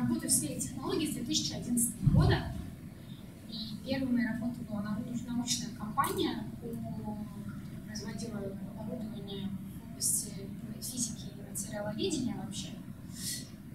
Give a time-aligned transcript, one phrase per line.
[0.00, 2.52] работаю в сфере технологий с 2011 года.
[3.48, 6.44] И первой моей работой была научная компания,
[7.86, 8.40] производила
[8.78, 10.32] оборудование в области
[10.80, 12.70] физики и материаловедения вообще.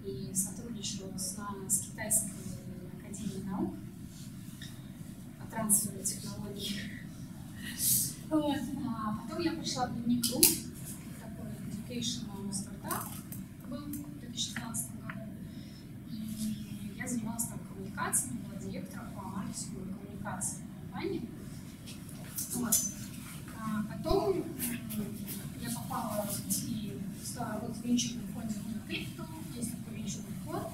[0.04, 2.32] И сотрудничала с, с Китайской
[2.98, 3.74] академией наук
[5.40, 6.80] по трансферу технологий.
[8.28, 8.56] Вот.
[8.86, 10.40] А потом я пришла в Дневник.ру,
[11.20, 13.08] такой educational стартап
[13.68, 14.85] был в 2016 году.
[14.85, 14.85] И
[17.08, 21.28] занималась там коммуникациями, была директором по маркетингу и коммуникации компании.
[22.54, 22.74] Вот.
[23.58, 24.44] А потом
[25.60, 26.28] я попала
[26.66, 29.26] и стала работать в венчурном фонде Luna Capital.
[29.56, 30.68] Есть такой венчурный фонд.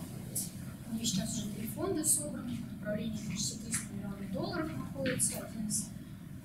[0.90, 5.38] У меня сейчас уже три фонда собраны, управление почти 300 миллионов долларов находится.
[5.38, 5.88] Один из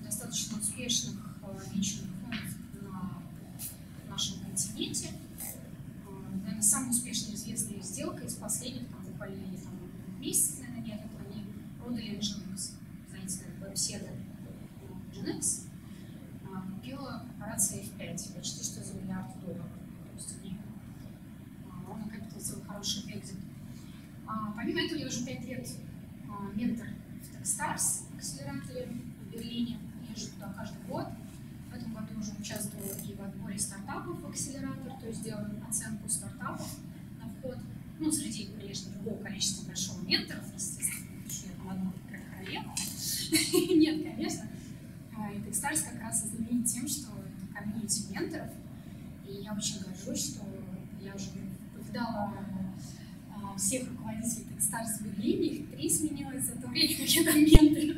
[0.01, 5.09] достаточно успешных э, венчурных фондов на нашем континенте.
[5.09, 11.29] Э, наверное, самая успешная известная сделка из последних, там, буквально там, месяцев, наверное, нет, это
[11.29, 11.43] они
[11.77, 12.71] продали Nginx.
[13.09, 14.13] Знаете, как веб-сервер
[15.13, 15.67] Nginx
[16.87, 19.65] купила корпорация F5 почти что за миллиард долларов.
[20.11, 20.57] То есть они
[21.85, 23.35] ровно Capital сделал хороший экзит.
[24.25, 25.67] А, помимо этого, я уже пять лет
[26.29, 26.87] а, ментор
[27.21, 28.87] в Techstars, акселераторе
[29.21, 31.07] в Берлине езжу туда каждый год.
[31.69, 36.07] В этом году уже участвую и в отборе стартапов в акселератор, то есть делаю оценку
[36.09, 36.67] стартапов
[37.19, 37.57] на вход.
[37.99, 42.73] Ну, среди, конечно, другого количества большого менторов, естественно, потому что я там одна как королева.
[43.75, 44.47] Нет, конечно.
[45.17, 48.51] А, и Techstars как раз и знаменит тем, что это комьюнити менторов.
[49.27, 50.45] И я очень горжусь, что
[51.01, 51.29] я уже
[51.73, 52.33] повидала
[53.33, 57.35] а, всех руководителей Techstars в Берлине, их три сменилось за то время, как я там
[57.35, 57.97] ментор.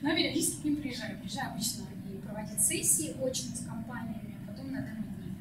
[0.00, 1.18] Но периодически к ним приезжаю.
[1.18, 5.32] Приезжаю обычно и проводить сессии очно с компаниями, а потом на демо-дни.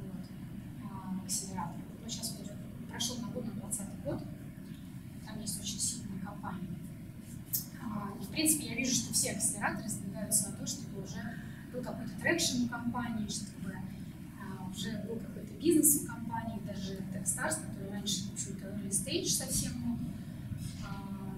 [0.00, 0.24] Вот.
[0.84, 1.74] А, акселератор.
[2.02, 2.56] Вот сейчас идет,
[2.88, 4.22] прошел набор на 2020 год.
[5.26, 6.68] Там есть очень сильные компании.
[7.82, 11.20] А, и, в принципе, я вижу, что все акселераторы сдвигаются на то, чтобы уже
[11.72, 13.74] был какой-то traction у компании, чтобы
[14.40, 18.25] а, уже был какой-то бизнес у компании, даже Techstars, который раньше,
[18.90, 19.98] stage совсем мог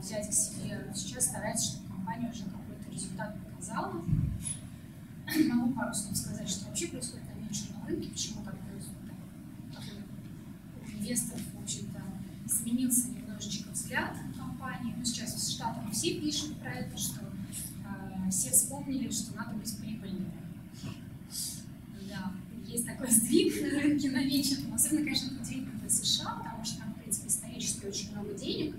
[0.01, 4.03] взять к себе, сейчас старается, чтобы компания уже какой-то результат показала.
[5.53, 9.13] Могу пару слов сказать, что вообще происходит на венчурном рынке, почему так происходит.
[9.75, 9.99] Такой
[10.81, 12.03] у инвесторов, в общем-то,
[12.47, 14.95] сменился немножечко взгляд компании.
[14.97, 19.77] Ну, сейчас в Штатах все пишут про это, что э, все вспомнили, что надо быть
[19.79, 20.33] прибыльными.
[22.09, 22.33] Да,
[22.67, 24.75] есть такой сдвиг на рынке на венчурном.
[24.75, 26.58] Особенно, конечно, удивительно для США, там,
[27.88, 28.76] очень много денег,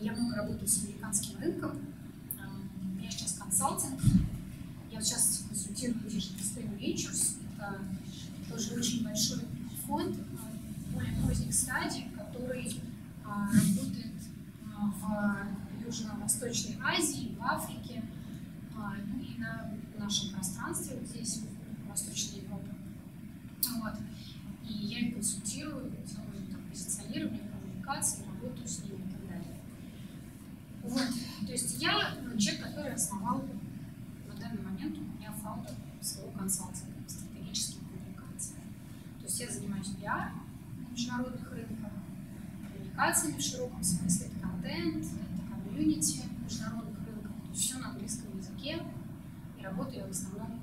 [0.00, 1.72] я много работаю с американским рынком.
[2.40, 4.00] У меня сейчас консалтинг.
[4.90, 7.36] Я вот сейчас консультирую Digital Stream Ventures.
[7.56, 7.80] Это
[8.48, 9.40] тоже очень большой
[9.86, 10.16] фонд
[10.92, 12.80] более поздних стадий, который
[13.24, 14.14] работает
[14.74, 18.04] в Южно-Восточной Азии, в Африке,
[18.76, 21.40] ну и на нашем пространстве вот здесь,
[21.84, 22.72] в Восточной Европе.
[23.80, 23.94] Вот.
[24.68, 29.08] И я их консультирую, делаю там, позиционирование, коммуникации, работаю с ними
[30.88, 31.08] вот.
[31.46, 33.44] То есть я человек, который основал
[34.26, 38.62] на данный момент у меня фаундер своего консалтинга по стратегическим коммуникациям.
[39.18, 40.32] То есть я занимаюсь пиар
[40.78, 41.92] на международных рынках,
[42.72, 48.36] коммуникациями в широком смысле, это контент, это комьюнити международных рынков, то есть все на английском
[48.36, 48.82] языке.
[49.58, 50.60] И работаю я в основном,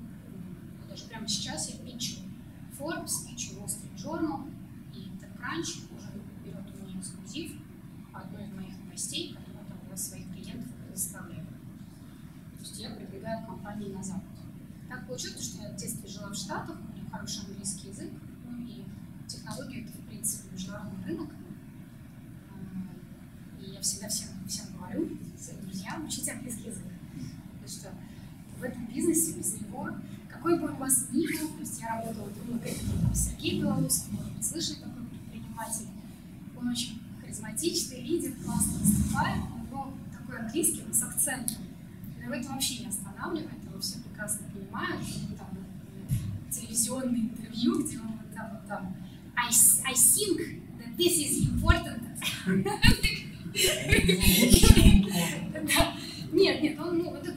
[0.80, 2.16] ну, даже прямо сейчас я питчу
[2.78, 4.50] Forbes, питчу Wall Street Journal,
[4.92, 6.10] и TechCrunch уже
[6.44, 7.52] берет у меня эксклюзив
[8.12, 9.38] по одной из моих новостей,
[9.94, 11.46] своих клиентов предоставляю.
[11.46, 14.28] То есть я продвигаю компании на Запад.
[14.90, 18.12] Так получилось, что я в детстве жила в Штатах, у меня хороший английский язык,
[19.46, 21.30] технология это, в принципе, международный рынок.
[23.60, 25.08] И я всегда всем, всем говорю,
[25.38, 26.84] своим друзьям, учите английский язык.
[27.52, 27.88] Потому что
[28.58, 29.90] в этом бизнесе без него,
[30.28, 34.32] какой бы у вас ни был, то есть я работала Луна там Сергей Белорусский, может
[34.32, 35.86] быть, слышали такой предприниматель,
[36.56, 39.42] он очень харизматичный, видит, классно выступает,
[40.12, 41.56] такой английский, но с акцентом.
[42.24, 45.06] Но это вообще не останавливает, его все прекрасно понимают.
[45.38, 45.48] Там,
[46.50, 48.95] телевизионное интервью, где он вот там, вот там
[49.46, 49.50] I,
[49.84, 50.38] I think
[50.78, 52.02] that this is important.
[56.32, 57.34] Нет, нет, он, ну, это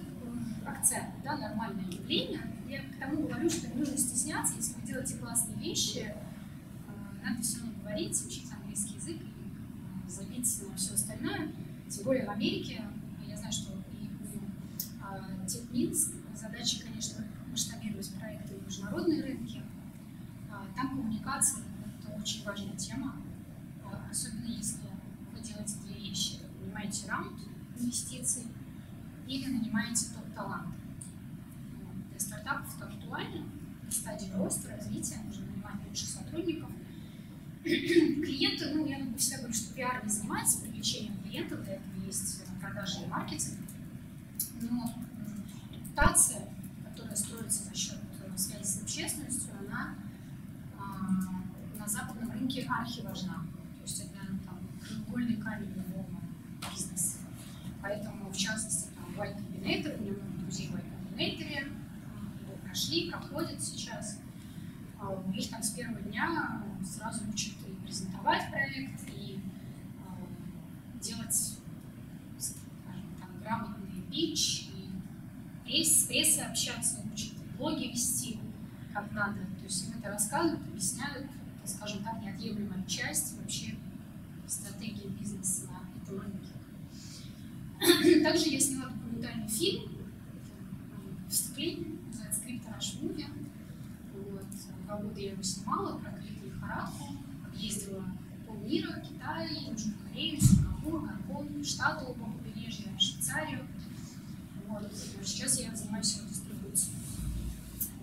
[0.65, 2.41] акцент, да, нормальное явление.
[2.67, 6.13] Я к тому говорю, что не нужно стесняться, если вы делаете классные вещи,
[7.23, 11.51] надо все равно говорить, учить английский язык и забить на все остальное.
[11.89, 12.83] Тем более в Америке,
[13.27, 19.61] я знаю, что и у а, TechMinsk задача, конечно, масштабировать проекты в международные рынки.
[20.51, 21.63] А, там коммуникация–
[22.03, 23.15] это очень важная тема.
[23.83, 24.81] А, особенно если
[25.33, 26.39] вы делаете две вещи.
[26.61, 27.39] Нанимаете раунд
[27.77, 28.43] инвестиций
[29.27, 30.67] или нанимаете топ-талант.
[32.09, 33.45] Для стартапов это актуально,
[33.87, 36.69] в стадии роста, развития, нужно нанимать лучших сотрудников.
[37.63, 43.01] Клиенты, ну, я всегда говорю, что пиар не занимается привлечением клиентов, для этого есть продажи
[43.03, 43.59] и маркетинг.
[44.61, 44.93] Но
[45.71, 46.47] репутация,
[46.83, 49.95] которая строится за счет э, связи с общественностью, она
[50.77, 53.45] а, на западном рынке архи важна.
[53.77, 56.05] То есть это, наверное, там, краеугольный камень любого
[56.71, 57.17] бизнеса.
[57.81, 61.71] Поэтому, в частности, там, Y Combinator, у меня много друзей в Y Combinator,
[62.41, 64.19] его прошли, проходят сейчас.
[64.99, 71.33] А у них там с первого дня сразу учат и презентовать проект, и э, делать,
[72.37, 74.69] скажем, там, грамотный пич,
[75.65, 78.39] и с прессой общаться, учат блоги вести,
[78.93, 79.39] как надо.
[79.57, 81.27] То есть им это рассказывают, объясняют,
[81.61, 83.75] это, скажем так, неотъемлемая часть вообще
[84.47, 86.49] стратегии бизнеса на этом рынке.
[88.23, 89.83] Также я сняла документальный фильм,
[91.29, 93.25] вступление, называется «Криптонаш Муви».
[94.13, 94.45] Вот.
[94.85, 98.03] Два года я его снимала про крипто-лихорадку, объездила
[98.45, 103.65] полмира, Китай, Южную Корею, Сингапур, Гонконг, Штаты у побережья, Швейцарию.
[104.67, 104.91] Вот.
[105.23, 106.97] Сейчас я занимаюсь его дистрибуцией.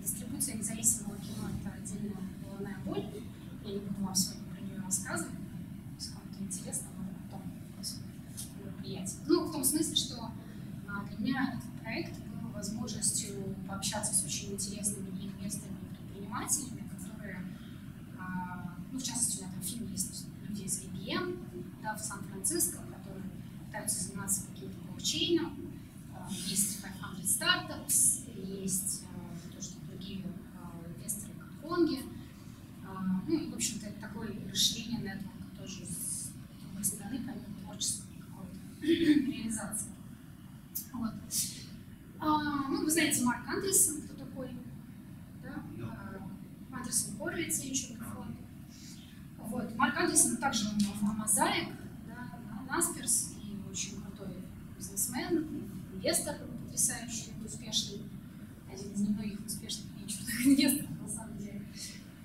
[0.02, 3.04] Дистрибуция независимого кино– это отдельная головная боль.
[3.64, 5.34] Я не буду вам сегодня про нее рассказывать.
[5.98, 7.42] Если кому-то интересно, можно потом
[8.86, 9.18] мероприятие.
[9.26, 10.30] Ну, в том смысле, что
[10.88, 13.34] а, для меня этот проект был возможностью
[13.68, 17.42] пообщаться с очень интересными инвесторами и предпринимателями, которые,
[18.18, 21.38] а, ну, в частности, у меня там фильм есть люди из IBM,
[21.82, 23.24] да, в Сан-Франциско, которые
[23.66, 25.56] пытаются заниматься каким-то блокчейном,
[26.14, 28.22] а, есть 500 Startups,
[28.62, 29.04] есть
[29.52, 30.24] тоже другие
[30.96, 32.02] инвесторы, как Конги,
[33.26, 36.30] ну и, в общем-то, это такое расширение нетворка тоже с
[36.62, 38.06] другой стороны, помимо творчества
[38.86, 39.90] реализации.
[40.92, 41.12] Вот.
[42.18, 44.50] А, ну, вы знаете Марк Андерсон, кто такой?
[45.42, 45.62] Да?
[45.82, 48.36] А, Андерсон Хоровиц, венчурный фонд.
[49.38, 49.76] Вот.
[49.76, 51.68] Марк Андерсон также у него мозаик,
[52.06, 54.34] да, Насперс, и очень крутой
[54.76, 55.46] бизнесмен,
[55.94, 58.02] инвестор потрясающий, успешный,
[58.72, 61.62] один из немногих успешных венчурных инвесторов, на самом деле.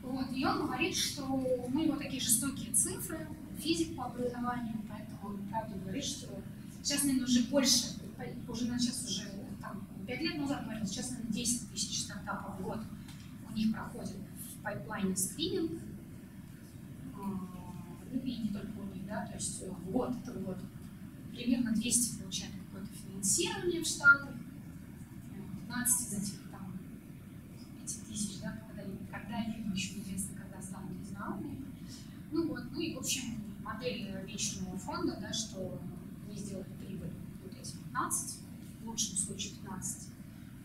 [0.01, 0.31] Вот.
[0.33, 3.27] И он говорит, что у него такие жестокие цифры,
[3.59, 6.41] физик по образованию, поэтому он правда говорит, что
[6.91, 7.85] сейчас, наверное, уже больше,
[8.49, 9.23] уже на сейчас уже
[9.61, 12.79] там, 5 лет назад говорил, сейчас, наверное, 10 тысяч стартапов в год
[13.49, 15.71] у них проходит в пайплайне скрининг,
[17.15, 20.57] ну и не только у них, да, то есть в год, это в год,
[21.31, 24.35] примерно 200 получают какое-то финансирование в Штатах,
[25.61, 26.77] 15 из этих там
[27.79, 31.55] 5 тысяч, да, когда-либо, когда-либо еще неизвестно, когда станут известны
[32.31, 35.79] Ну вот, ну и в общем модель вечного фонда, да, что
[36.27, 36.53] вот эти
[37.91, 38.37] 15,
[38.81, 40.07] в лучшем случае 15,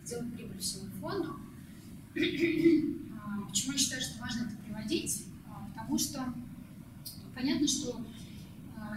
[0.05, 1.41] сделать прибыль всему фонду.
[2.15, 5.27] Почему я считаю, что важно это приводить?
[5.75, 6.33] Потому что
[7.35, 8.01] понятно, что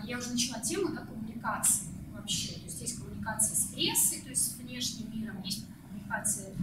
[0.06, 2.54] я уже начала тему да, коммуникации вообще.
[2.54, 6.54] То есть есть коммуникация с прессой, то есть с внешним миром, есть коммуникация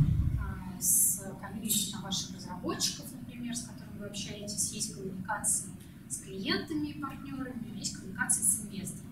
[0.80, 5.70] с комьюнити ваших разработчиков, например, с которыми вы общаетесь, есть коммуникация
[6.08, 9.06] с клиентами и партнерами, есть коммуникация с инвесторами.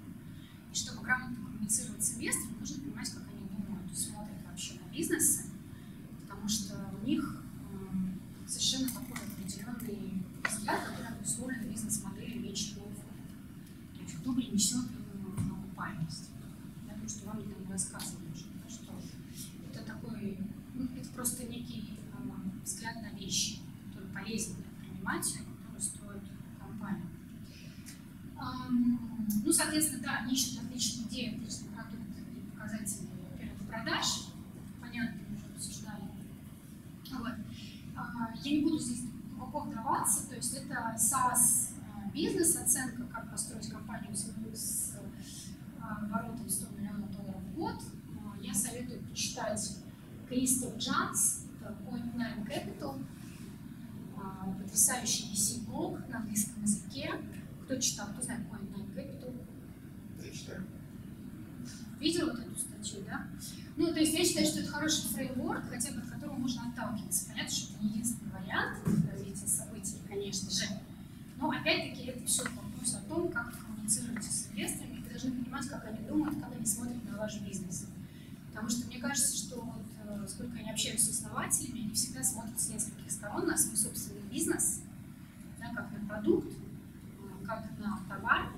[0.70, 4.92] И чтобы грамотно коммуницировать с инвесторами, нужно понимать, как они думают и смотрят вообще на
[4.92, 5.44] бизнесы,
[6.22, 13.00] потому что у них э, совершенно такой определенный взгляд, который обусловлен бизнес-моделью вечного фонда.
[13.94, 16.30] То есть кто принесет им окупаемость.
[16.86, 18.92] Я думаю, что вам не рассказывали уже, да, что
[19.72, 20.38] это такой,
[20.74, 26.22] ну, это просто некий э, взгляд на вещи, который полезен для предпринимателя, который строит
[26.58, 27.08] компанию.
[29.44, 33.06] Ну, соответственно, да, они ищут отличные идеи, отличный продукт и показатели
[33.38, 34.04] первых продаж.
[34.80, 36.02] Понятно, мы уже обсуждали.
[37.12, 37.34] Вот.
[38.42, 41.70] Я не буду здесь глубоко вдаваться, то есть это SaaS
[42.12, 44.96] бизнес, оценка, как построить компанию с, с
[46.02, 47.82] оборотом 100 миллионов долларов в год.
[48.40, 49.78] Я советую почитать
[50.28, 53.02] Кристал Джанс, это Point Nine Capital,
[54.58, 57.10] потрясающий VC-блог на английском языке.
[57.64, 59.32] Кто читал, кто знает Point Nine Capital?
[60.22, 60.66] Я читаю.
[61.98, 63.26] Видел вот эту статью, да?
[63.76, 67.26] Ну, то есть я считаю, что это хороший фреймворк, хотя бы от которого можно отталкиваться.
[67.28, 68.78] Понятно, что это не единственный вариант
[69.10, 70.64] развития событий, конечно же.
[71.38, 75.68] Но опять-таки это все вопрос о том, как вы коммуницируете с инвесторами, вы должны понимать,
[75.68, 77.86] как они думают, как они смотрят на ваш бизнес.
[78.48, 82.60] Потому что мне кажется, что вот э, сколько я общаюсь с основателями, они всегда смотрят
[82.60, 84.82] с нескольких сторон на свой собственный бизнес,
[85.58, 86.52] да, как на продукт,
[87.46, 88.52] как на товар,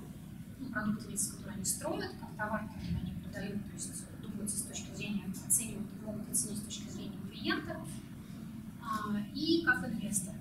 [0.59, 4.95] ну, продукт, который они строят, как товар, который они продают, то есть думается с точки
[4.95, 7.81] зрения, оценивают, могут оценить с точки зрения клиента,
[8.83, 10.35] а, и как инвестор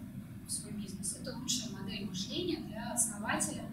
[0.46, 1.18] в свой бизнес.
[1.20, 3.66] Это лучшая модель мышления для основателя,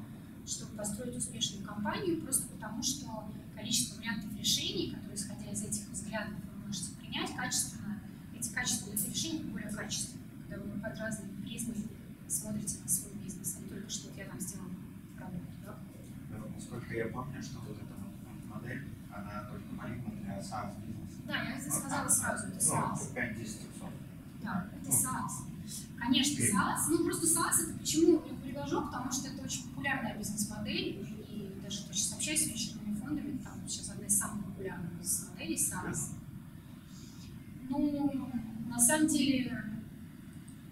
[0.46, 3.24] чтобы построить успешную компанию, просто потому что
[3.54, 8.00] количество вариантов решений, которые, исходя из этих взглядов, вы можете принять качественно,
[8.36, 8.98] эти качественные
[9.74, 11.88] качественные, когда вы под разными призмами
[12.28, 14.68] смотрите на свой бизнес, а не только что вот я там сделал
[15.16, 15.44] продукт.
[15.64, 15.78] Да?
[16.54, 21.20] Насколько я помню, что вот эта вот модель, она только валидна для SaaS бизнеса.
[21.26, 22.98] Да, я это сказала сразу, это SaaS.
[23.08, 23.60] Ну, 5 10
[24.42, 25.52] Да, это SaaS.
[25.98, 26.86] Конечно, SaaS.
[26.88, 31.84] Ну, просто SaaS это почему я привожу, потому что это очень популярная бизнес-модель, и даже
[31.84, 36.14] то, сейчас общаюсь с венчурными фондами, там сейчас одна из самых популярных бизнес-моделей SaaS.
[37.68, 38.32] Ну,
[38.72, 39.64] на самом деле,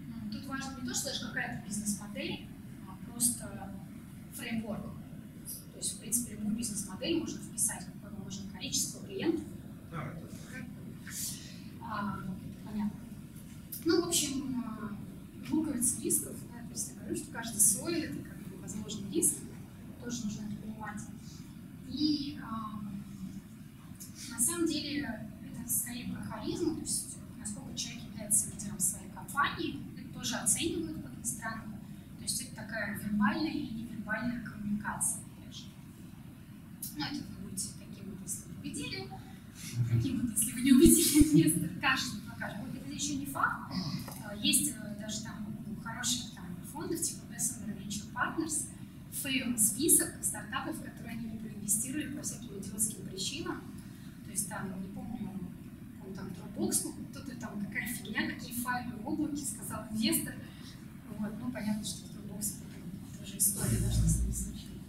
[0.07, 2.47] ну, тут важно не то, что даже какая-то бизнес-модель,
[2.87, 3.73] а просто
[4.33, 4.85] фреймворк.
[5.71, 9.45] То есть, в принципе, любую бизнес-модель можно вписать, какое можно количество клиентов.
[9.91, 10.13] Да,
[11.83, 12.19] А,
[12.65, 12.99] понятно.
[13.85, 14.51] Ну, в общем,
[15.51, 19.35] луковица рисков, да, то есть я говорю, что каждый свой, это как бы возможный риск,
[20.03, 21.01] тоже нужно это понимать.
[21.87, 22.81] И а,
[24.31, 29.79] на самом деле это скорее про харизму, то есть насколько человек является лидером своей компании,
[29.97, 31.79] это тоже оценивают, как ни странно.
[32.17, 32.61] То есть это
[33.21, 35.21] такая вербальная и невербальная коммуникация.
[35.39, 35.69] конечно.
[36.97, 39.07] Ну, это вы будете каким вот, если вы убедили,
[39.89, 42.57] каким вот, если вы не убедили инвестор, каждый покажет.
[42.59, 43.71] Вот это еще не факт.
[44.25, 48.67] А, Есть э, даже там хороших там, фондов, типа Bessemer Venture Partners,
[49.11, 53.61] fail список стартапов, в которые они проинвестировали по всяким идиотским причинам.
[54.25, 55.29] То есть там, не помню,
[55.99, 60.33] помню, там Dropbox, ну, кто-то там какая фигня, какие файлы в облаке, сказал инвестор.
[61.17, 62.71] Вот, ну, понятно, что Dropbox это
[63.19, 64.81] тоже история, да, что с ними случилось.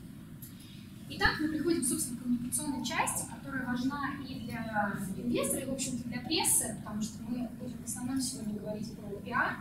[1.10, 6.20] Итак, мы приходим, собственно, коммуникационной части, которая важна и для инвестора, и, в общем-то, для
[6.20, 9.56] прессы, потому что мы будем в основном сегодня говорить про пиар,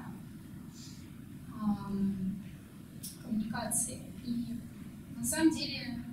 [3.22, 4.02] коммуникации.
[4.24, 4.60] И
[5.16, 6.04] на самом деле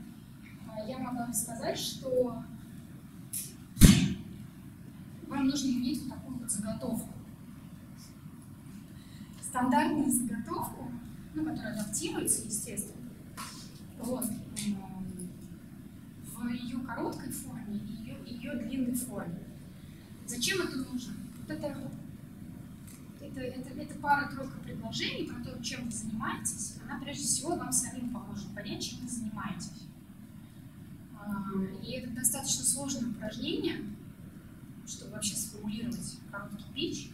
[0.68, 2.42] а, я могу вам сказать, что
[5.26, 7.14] вам нужно иметь вот такую вот заготовку.
[9.42, 10.90] Стандартную заготовку,
[11.34, 13.08] ну, которая адаптируется, естественно.
[14.00, 14.25] Вот.
[16.38, 19.40] В ее короткой форме и ее, ее длинной форме.
[20.26, 21.14] Зачем это нужно?
[21.37, 21.90] Вот это,
[23.21, 26.76] это, это, это пара-тройка предложений про то, чем вы занимаетесь.
[26.85, 29.88] Она прежде всего вам самим поможет понять, чем вы занимаетесь.
[31.18, 31.45] А,
[31.83, 33.85] И это достаточно сложное упражнение,
[34.87, 37.11] чтобы вообще сформулировать короткий пич.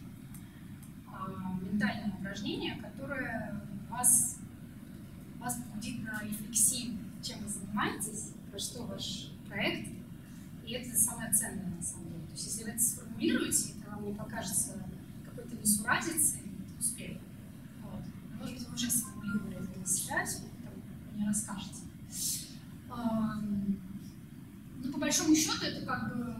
[1.07, 4.37] А, Ментальное упражнение, которое вас,
[5.39, 8.24] вас побудит на рефлексию, чем вы занимаетесь,
[8.55, 9.89] про что ваш проект.
[10.65, 12.25] И это самое ценное на самом деле.
[12.27, 14.81] То есть если вы это сформулируете, это вам не покажется
[15.25, 17.17] какой-то несуразицей, это успех.
[17.83, 18.01] Вот.
[18.39, 21.81] Может быть, вы уже сформулировали это для себя, там не расскажете.
[24.77, 26.33] Ну, по большому счету, это как бы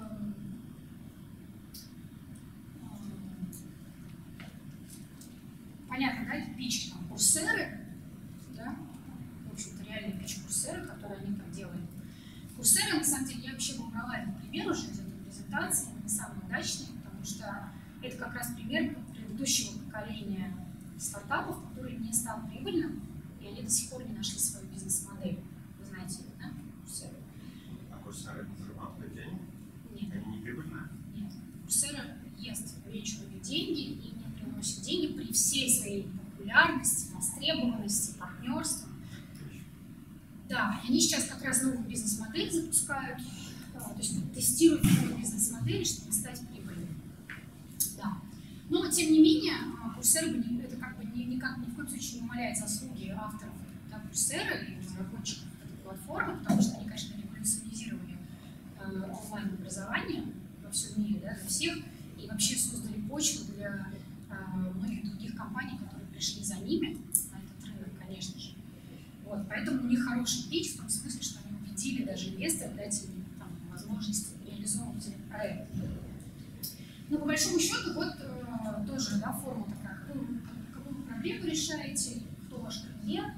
[5.90, 7.86] понятно, да, пич там курсеры,
[8.56, 8.74] да,
[9.50, 11.35] в общем-то, реальный пич курсеры, который они
[12.66, 16.40] Курсеры, на самом деле, я вообще убрала этот пример уже из этой презентации, не самый
[16.44, 17.70] удачный, потому что
[18.02, 20.52] это как раз пример предыдущего поколения
[20.98, 23.04] стартапов, который не стал прибыльным,
[23.40, 25.42] и они до сих пор не нашли свою бизнес-модель.
[25.78, 26.50] Вы знаете, да,
[26.82, 27.14] курсеры?
[27.92, 29.42] А курсеры не зарабатывают денег?
[29.92, 30.24] Нет.
[30.26, 30.90] Они не прибыльные?
[31.14, 31.34] Нет.
[31.62, 38.90] Курсера ест венчурные деньги и не приносит деньги при всей своей популярности, востребованности, партнерства.
[40.56, 43.20] Да, они сейчас как раз новую бизнес-модель запускают,
[43.76, 46.96] а, то есть тестируют новую бизнес-модель, чтобы стать прибыльными.
[47.98, 48.20] Да.
[48.70, 52.22] Но, тем не менее, а, не- это как бы ни, никак, ни в коем случае
[52.22, 53.54] не умаляет заслуги авторов
[53.92, 58.18] да, Курсера и разработчиков этой платформы, потому что они, конечно, революционизировали
[58.80, 60.24] э, онлайн-образование
[60.64, 61.80] во всем мире, да, для всех,
[62.18, 63.88] и вообще создали почву для
[64.30, 66.98] э, многих других компаний, которые пришли за ними
[67.34, 68.56] на этот рынок, конечно же.
[69.36, 73.04] Вот, поэтому у них хороший пич в том смысле, что они убедили даже инвесторов дать
[73.04, 75.68] им там, возможность реализовывать этот проект.
[77.10, 80.42] Но по большому счету, вот э, тоже да, форма такая, какую,
[80.74, 83.34] какую проблему решаете, кто ваш клиент,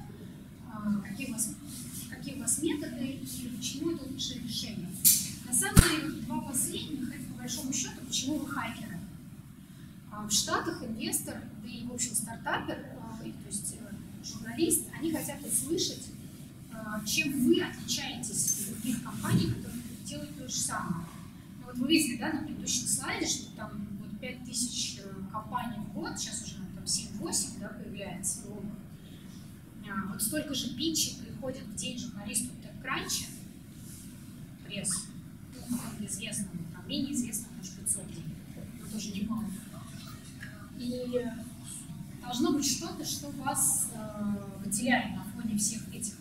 [0.67, 1.55] э, какие, у вас,
[2.11, 4.89] какие у вас методы и почему это лучшее решение.
[5.47, 8.99] На самом деле, два последних, это по большому счету, почему вы хакеры.
[10.11, 12.85] А В Штатах инвестор, да и, в общем, стартапер,
[13.25, 16.07] и, то есть э, журналист, они хотят услышать
[16.71, 21.05] э, чем вы отличаетесь от других компаний, которые делают то же самое.
[21.59, 25.93] Ну, вот вы видели, да, на предыдущем слайде, что там вот 5000 э, компаний в
[25.93, 28.65] год, сейчас уже там 7-8, да, появляется новых.
[29.89, 33.29] А, вот столько же питчей приходит в день журналисту TechCrunch,
[34.65, 35.07] пресс,
[35.69, 38.25] ну, известному, там, менее известному, может, 500 дней,
[38.79, 39.45] но тоже немало.
[40.77, 41.25] И
[42.27, 46.15] должно быть что-то, что вас э, выделяет на фоне всех этих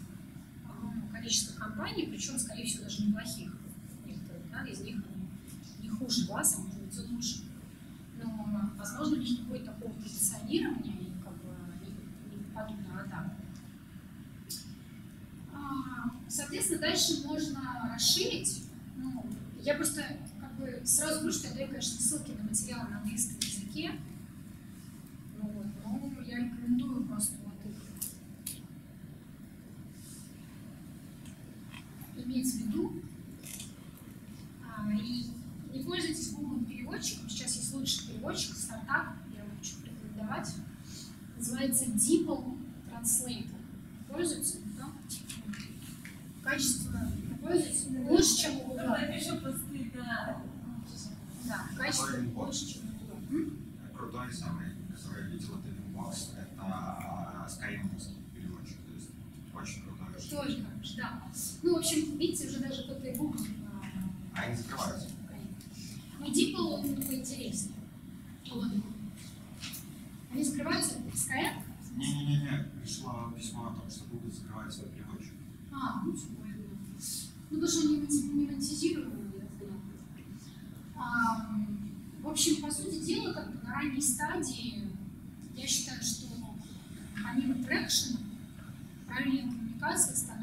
[0.65, 3.53] огромного количества компаний, причем, скорее всего, даже неплохих.
[4.07, 5.03] Некоторые да, из них
[5.81, 7.43] не хуже вас, а может быть лучше.
[8.23, 11.51] Но, возможно, у них не будет такого позиционирования и как бы
[11.83, 13.31] не, не попадут на атаку.
[15.53, 18.63] А, соответственно, дальше можно расширить.
[18.97, 19.27] Ну,
[19.61, 20.05] я просто
[20.41, 23.91] как бы сразу говорю, что я даю, конечно, ссылки на материалы на английском языке.
[25.39, 27.77] Ну, вот, но я рекомендую просто вот их
[32.25, 33.03] иметь в виду.
[34.65, 35.27] А, и
[35.73, 37.29] не пользуйтесь Google переводчиком.
[37.29, 40.55] Сейчас есть лучший переводчик, стартап, я его хочу порекомендовать.
[41.37, 42.59] Называется DeepL
[42.91, 43.55] Translator.
[44.09, 44.59] Пользуются?
[44.79, 44.91] Да?
[46.43, 48.95] Качество пользуйтесь лучше, чем у Google.
[49.13, 50.43] Пишу посты, да.
[51.45, 53.51] Да, качество лучше, чем у Google.
[53.97, 59.11] Крутой самый, который я видел, это Inbox, это скайенговский переводчик, то есть
[59.55, 60.06] очень крутой.
[60.17, 61.23] Тоже хорошо, да.
[61.63, 63.41] Ну, в общем, видите, уже даже кто-то и Google
[64.35, 65.09] А они закрываются.
[66.19, 67.75] но DeepL, он поинтереснее.
[68.51, 68.83] Он.
[70.33, 71.63] Они закрываются в Skype.
[71.97, 75.33] Не-не-не, пришло письмо о том, что Google закрывает свой переводчик.
[75.73, 76.63] А, ну, все понятно.
[77.51, 78.57] Ну, потому что они не поняла.
[80.97, 81.51] А,
[82.23, 84.83] В общем, по сути дела, как бы на ранней стадии,
[85.55, 86.27] я считаю, что
[87.23, 88.19] помимо трекшена,
[89.87, 90.36] process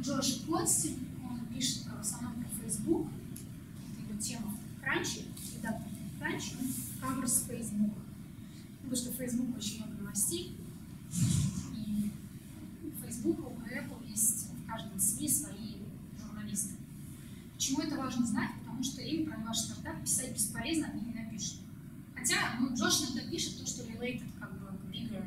[0.00, 0.94] Джош Плотстин,
[1.28, 3.08] он пишет в основном про Facebook,
[4.08, 5.24] его тема в Кранче,
[5.56, 6.68] редактор в Кранче, он
[7.00, 7.94] каверс Facebook.
[8.76, 10.56] Потому что Facebook очень много новостей,
[11.74, 12.10] и
[12.84, 15.76] у Facebook, у Apple есть в каждом СМИ свои
[16.18, 16.74] журналисты.
[17.54, 18.50] Почему это важно знать?
[18.60, 21.58] Потому что им про ваш стартап писать бесполезно, они не напишут.
[22.14, 25.24] Хотя, ну, Джош иногда пишет то, что related как бы к bigger,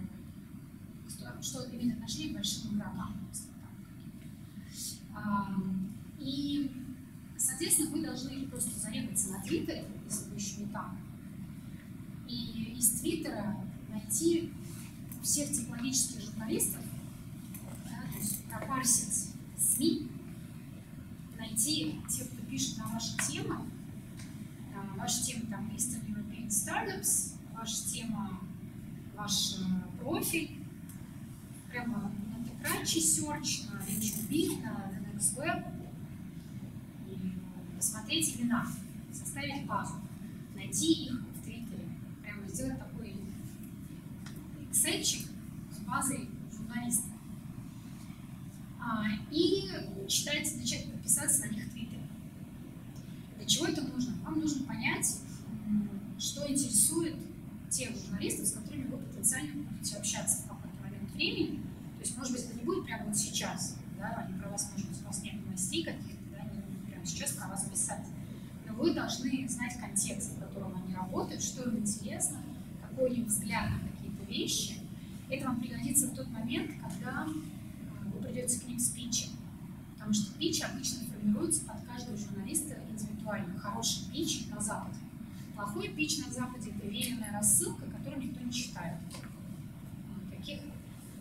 [1.09, 3.21] что, что имеет отношение к большим игрокам.
[5.13, 6.71] Ам, И,
[7.37, 10.97] соответственно, вы должны просто зарегаться на Твиттере, если вы еще не там,
[12.27, 13.57] и из Твиттера
[13.89, 14.53] найти
[15.21, 16.81] всех технологических журналистов,
[17.85, 20.07] да, то есть пропарсить СМИ,
[21.37, 23.57] найти тех, кто пишет на ваши темы,
[24.75, 28.39] а, ваша тема там Eastern European Startups, ваша тема,
[29.15, 30.59] ваш э, профиль,
[31.71, 35.65] прямо на TechCrunch Search, на HUB, на The Web,
[37.07, 38.67] и посмотреть имена,
[39.11, 39.95] составить базу,
[40.53, 41.87] найти их в Твиттере,
[42.21, 43.15] прямо сделать такой
[44.69, 47.09] excel с базой журналистов.
[48.79, 49.67] А, и
[50.07, 52.07] читать, начать подписаться на них в Твиттере.
[53.37, 54.13] Для чего это нужно?
[54.23, 55.21] Вам нужно понять,
[56.21, 57.15] что интересует
[57.69, 61.57] тех журналистов, с которыми вы потенциально будете общаться в какой-то момент времени.
[61.97, 64.87] То есть, может быть, это не будет прямо вот сейчас, да, они про вас, может
[64.87, 68.05] быть, у вас нет новостей каких-то, да, они будут прямо сейчас про вас писать.
[68.67, 72.37] Но вы должны знать контекст, в котором они работают, что им интересно,
[72.87, 74.77] какой у них взгляд на какие-то вещи.
[75.27, 79.29] Это вам пригодится в тот момент, когда э, вы придете к ним с питчем.
[79.93, 83.57] Потому что пич обычно формируется под каждого журналиста индивидуально.
[83.57, 85.00] Хороший пич на Западе.
[85.61, 88.97] Плохой пич на Западе– это веренная рассылка, которую никто не читает.
[90.31, 90.59] Таких,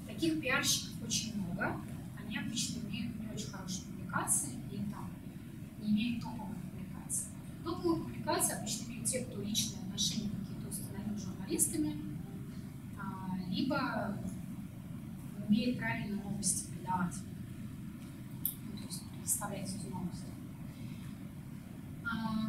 [0.06, 1.78] таких пиарщиков очень много.
[2.18, 5.10] Они обычно имеют не очень хорошие публикации и там
[5.82, 7.26] не имеют топовых публикаций.
[7.62, 11.96] Топовые публикации обычно имеют те, кто личные отношения какие-то установил с журналистами,
[12.98, 14.16] а, либо
[15.46, 17.16] умеет правильно новости передавать,
[18.72, 20.24] ну, то есть представлять эти новости.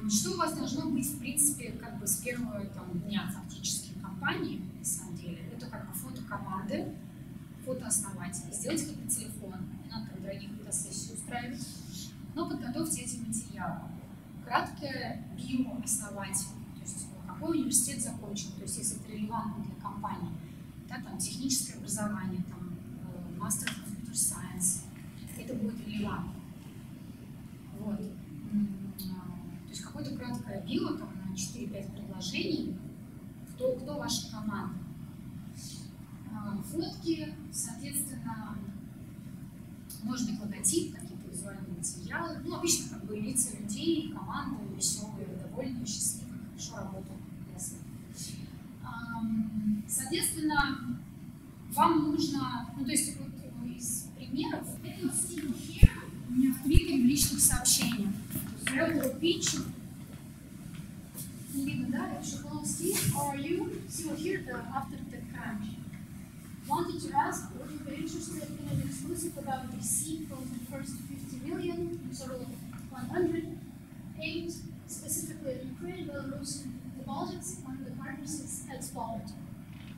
[0.10, 4.62] Что у вас должно быть, в принципе, как бы с первого там, дня фактически компании,
[4.78, 5.52] на самом деле?
[5.56, 6.96] Это как бы фото команды,
[7.66, 8.52] фото основателей.
[8.52, 11.68] Сделайте как бы телефон, не надо там дорогих фотосессий устраивать,
[12.34, 13.82] но подготовьте эти материалы.
[14.44, 20.32] Краткое био основателя, то есть какой университет закончил, то есть если это релевантно для компании,
[20.90, 22.76] да, там техническое образование, там
[23.38, 24.84] мастер в компьютер сайенс,
[25.38, 26.34] это будет релевантно.
[27.80, 28.00] Вот.
[28.00, 30.16] То есть какое-то
[30.72, 32.76] био, там на 4-5 предложений,
[33.54, 34.76] кто, кто ваша команда.
[36.32, 38.58] А, фотки, соответственно,
[40.04, 42.40] может быть логотип, какие-то визуальные материалы.
[42.46, 47.22] Ну, обычно как бы лица людей, команды веселые, довольные, счастливые, хорошо работают.
[49.88, 51.00] Соответственно,
[51.74, 53.28] вам нужно, ну то есть вот
[53.76, 55.12] из примеров, это
[55.68, 55.92] Хер
[56.30, 58.14] у меня в Твиттере в личных сообщениях.
[58.74, 59.64] Рэперу Питчу.
[61.64, 63.70] Либо, да, я пишу, hello Steve, how are you?
[63.88, 65.78] Steve here, the after the crunch.
[66.68, 70.96] Wanted to ask, would you be interested in an exclusive about VC from the first
[70.98, 72.48] 50 million, of
[72.90, 73.58] 100,
[74.20, 74.54] aimed
[74.88, 79.30] specifically at Ukraine, Belarus, and the Baltics, of the partners is Export.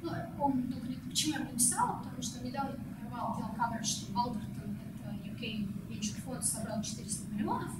[0.01, 4.11] Ну, он только не почему я ему написала, потому что недавно покрывал, делал кавер, что
[4.11, 7.71] Балдертон, это UK Venture Fund, собрал 400 миллионов,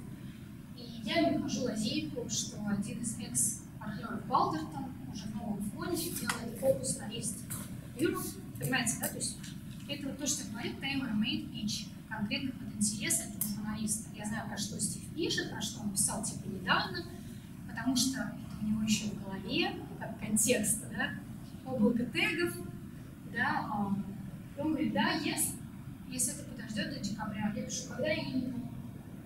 [0.74, 3.18] и я ему хожу лазейку, что один из
[3.84, 7.44] экс-партнеров Балдертон уже в новом фонде делает фокус на лист
[7.96, 8.26] Europe,
[8.58, 9.38] понимаете, да, то есть
[9.88, 14.08] это вот то, что я говорю, tailor-made pitch, конкретно под интерес этого журналиста.
[14.14, 17.04] Я знаю, про что Стив пишет, про что он писал типа недавно,
[17.68, 21.10] потому что это у него еще в голове, как контекст, да,
[21.70, 22.54] облако тегов,
[23.32, 23.70] да,
[24.56, 25.56] он говорит, да, yes,
[26.08, 27.52] если это подождет до декабря.
[27.54, 28.54] Я пишу, когда я не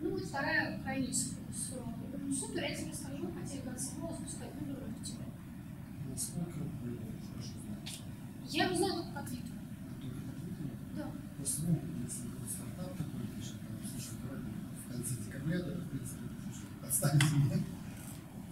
[0.01, 1.89] Ну, вот вторая крайняя срок.
[2.17, 3.88] Ну, супер, я тебе расскажу, хотя конце
[6.19, 6.99] Насколько вы
[7.33, 8.03] хорошо знаете?
[8.51, 9.59] Я знаю только по Твиттеру.
[10.03, 10.71] Только по Твиттеру?
[10.97, 11.11] Да.
[11.37, 15.89] Просто, ну, если какой стартап такой пишет, там, слушай, давай в конце декабря, да, в
[15.89, 17.65] принципе, слушай, отстаньте меня.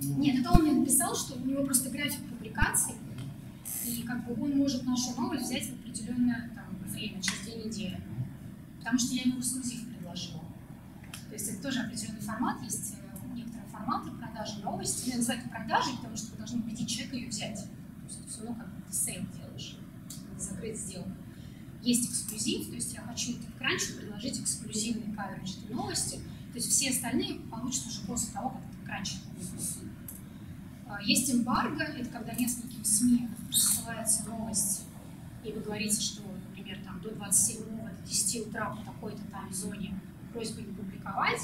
[0.01, 2.95] Ну, Нет, это он мне написал, что у него просто график публикаций,
[3.85, 8.01] и как бы он может нашу новость взять в определенное там, время, через две недели.
[8.79, 10.45] Потому что я ему эксклюзив предложила.
[11.29, 15.11] То есть это тоже определенный формат, есть э, некоторые форматы продажи новости.
[15.11, 17.64] Я называю это продажей, потому что вы должны убедить человека ее взять.
[17.64, 19.79] То есть все равно как ты sale делаешь,
[20.38, 21.11] закрыть сделку.
[21.83, 26.16] Есть эксклюзив, то есть я хочу это раньше предложить эксклюзивный coverage этой новости.
[26.53, 29.79] То есть все остальные получат уже после того, как это раньше публикуется.
[30.88, 34.85] А, Есть эмбарго, это когда нескольким СМИ рассылается новость,
[35.44, 39.99] и вы говорите, что, например, там, до 27 до 10 утра по такой-то там зоне
[40.33, 41.40] просьба не публиковать.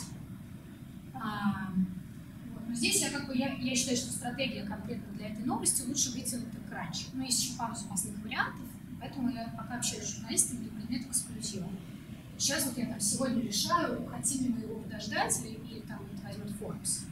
[2.66, 6.10] Но здесь я, как бы, я, я считаю, что стратегия конкретно для этой новости лучше
[6.12, 7.06] вытянуть так раньше.
[7.12, 8.66] Но есть еще пару запасных вариантов,
[9.00, 11.68] поэтому я пока общаюсь с журналистами для предмета эксклюзива.
[12.38, 16.26] Сейчас вот я там сегодня решаю, хотим ли мы его подождать или, или там это
[16.26, 17.04] возьмет Forbes.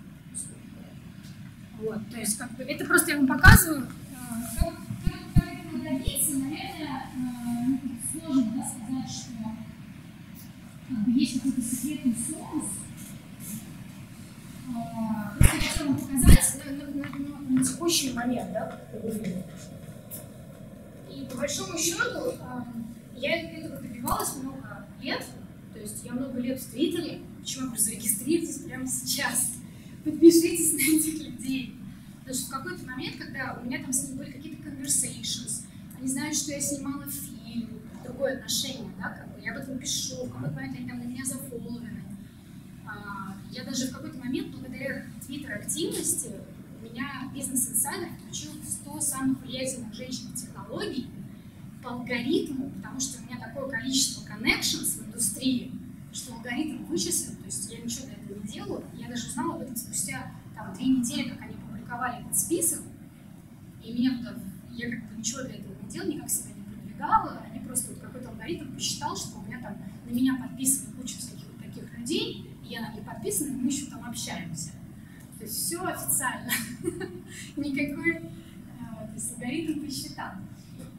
[1.78, 4.14] Вот, то есть как бы это просто я вам показываю, э,
[4.58, 9.32] как, как, как этого добиться, наверное, э, сложно сказать, что
[11.06, 12.64] есть какой-то секретный соус.
[15.40, 18.80] Я хотела показать на, на, на, на- текущий момент, да.
[21.11, 22.35] И по большому счету
[23.16, 25.24] я этого добивалась много лет,
[25.72, 29.52] то есть я много лет в Твиттере, почему вы зарегистрируйтесь прямо сейчас
[30.04, 31.76] подпишитесь на этих людей.
[32.20, 35.64] Потому что в какой-то момент, когда у меня там с ними были какие-то conversations,
[35.98, 37.68] они знают, что я снимала фильм,
[38.04, 41.04] другое отношение, да, как бы я об этом пишу, в какой-то момент они там на
[41.04, 41.89] меня зафолловены.
[43.50, 46.30] Я даже в какой-то момент, благодаря твиттер-активности,
[46.80, 51.08] у меня бизнес-инсайдер включил 100 самых влиятельных женщин технологий
[51.82, 55.72] по алгоритму, потому что у меня такое количество connections в индустрии,
[56.12, 58.84] что алгоритм вычислил, то есть я ничего для этого не делаю.
[58.94, 62.80] Я даже узнала об этом спустя там, две недели, как они публиковали этот список,
[63.82, 64.36] и меня туда,
[64.70, 68.00] я как бы ничего для этого не делала, никак себя не продвигала, они просто вот
[68.00, 72.46] какой-то алгоритм посчитал, что у меня там на меня подписаны куча всяких вот таких людей,
[72.70, 74.70] я на них подписана, мы еще там общаемся.
[75.38, 76.50] То есть все официально.
[77.56, 78.22] Никакой э,
[79.06, 80.48] то есть алгоритм посчитан.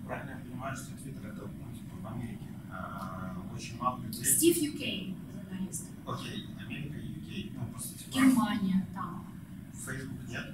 [0.08, 4.24] Правильно я понимаю, что Твиттер это ну, типа в Америке а, очень мало людей.
[4.24, 5.88] Стив Юкей, журналист.
[6.06, 9.28] Окей, Америка и UK, ну просто типа Германия там.
[9.74, 10.54] Facebook нет.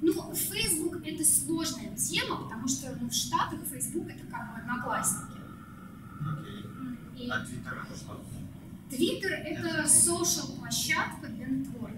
[0.00, 5.40] Ну, Facebook это сложная тема, потому что ну, в Штатах Facebook это как бы одноклассники.
[6.20, 7.26] Окей.
[7.26, 8.24] И А Твиттер это что?
[8.88, 11.97] Twitter это social площадка для нетворкинга.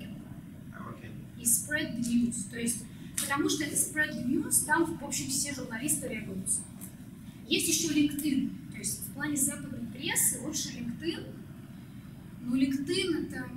[1.40, 2.50] И spread the news.
[2.50, 2.84] То есть,
[3.18, 6.60] потому что это spread the news, там, в общем, все журналисты регулятся.
[7.48, 8.72] Есть еще LinkedIn.
[8.72, 11.34] То есть, в плане западной прессы лучше LinkedIn.
[12.42, 13.48] Но LinkedIn это,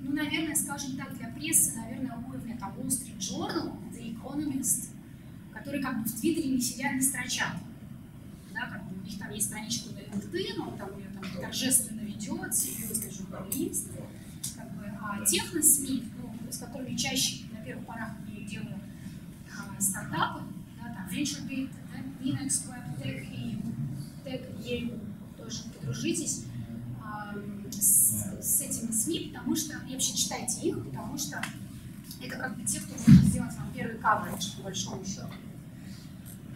[0.00, 4.88] ну, наверное, скажем так, для прессы, наверное, уровня там Wall Street Journal, The Economist,
[5.52, 7.56] которые как бы в Твиттере не сидят, не строчат.
[8.52, 12.00] Да, как бы у них там есть страничка на LinkedIn, он там ее там торжественно
[12.00, 13.90] ведет, серьезный журналист.
[14.56, 16.23] Как бы, а техно-СМИ, ну,
[16.66, 18.78] которыми чаще на первых порах я делаю
[19.50, 20.42] а, стартапы,
[20.80, 23.60] да, там VentureBeat, да, Linux, WebTech и
[24.24, 25.00] Tech.eu,
[25.36, 26.44] тоже подружитесь
[27.02, 27.34] а,
[27.70, 31.42] с, с этими СМИ, потому что, и вообще читайте их, потому что
[32.22, 35.28] это как бы те, кто может сделать вам первый каверидж, по большому счету.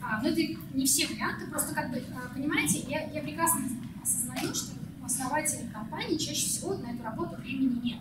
[0.01, 0.41] А, но это
[0.73, 3.63] не все варианты, просто как бы, а, понимаете, я, я прекрасно
[4.03, 7.99] осознаю, что у основателей компании чаще всего на эту работу времени нет.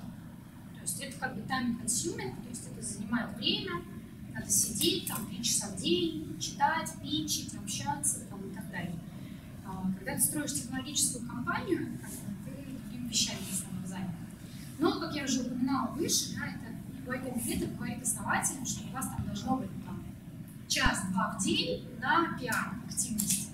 [0.87, 3.81] Есть это как бы time consuming, то есть это занимает время,
[4.33, 8.95] надо сидеть там три часа в день, читать, питчить, общаться там, и так далее.
[9.65, 11.89] А, Когда ты строишь технологическую компанию,
[12.45, 14.11] ты другими вещами основном занят.
[14.79, 19.07] Но, как я уже упоминала выше, да, это любой кабинет говорит основателям, что у вас
[19.07, 20.01] там должно быть там,
[20.69, 23.49] час-два в день на пиар активности.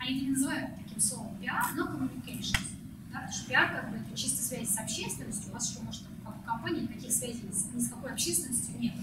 [0.00, 2.66] Они это не называют таким словом пиар, но communications.
[3.12, 6.02] Да, потому что пиар как бы это чисто связь с общественностью, у вас еще может
[6.44, 8.94] компании никаких связей ни с, какой общественностью нет.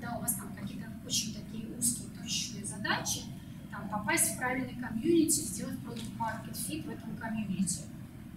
[0.00, 3.22] Да, у вас там какие-то очень такие узкие точечные задачи,
[3.70, 7.80] там попасть в правильный комьюнити, сделать продукт market fit в этом комьюнити.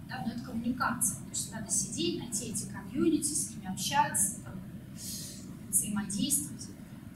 [0.08, 1.18] Да, но это коммуникация.
[1.24, 4.54] То есть надо сидеть, найти эти комьюнити, с ними общаться, там,
[5.68, 6.68] взаимодействовать.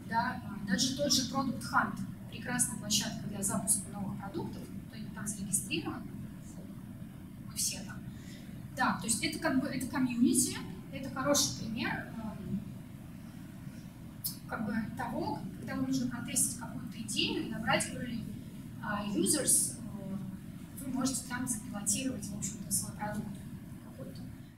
[0.09, 0.43] Да.
[0.45, 1.99] А, Даже тот же Product Hunt,
[2.31, 6.03] прекрасная площадка для запуска новых продуктов, кто-нибудь там зарегистрирован,
[7.47, 7.97] мы все там.
[8.77, 10.57] Да, то есть это как бы это комьюнити,
[10.93, 12.61] это хороший пример эм,
[14.49, 18.25] как бы того, когда вам нужно протестить какую-то идею набрать early
[18.83, 20.17] а, users, э,
[20.81, 23.42] вы можете там запилотировать, в общем-то, свой продукт.